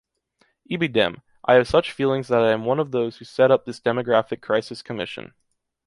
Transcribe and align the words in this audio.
Ibidem, 0.71 1.21
I 1.45 1.53
have 1.53 1.67
such 1.67 1.91
feelings 1.91 2.27
that 2.29 2.41
I 2.41 2.53
am 2.53 2.65
one 2.65 2.79
of 2.79 2.89
those 2.89 3.17
who 3.17 3.25
set 3.25 3.51
up 3.51 3.65
this 3.65 3.79
demographic 3.79 4.41
crisis 4.41 4.81
commission... 4.81 5.35